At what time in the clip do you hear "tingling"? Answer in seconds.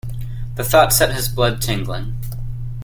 1.61-2.15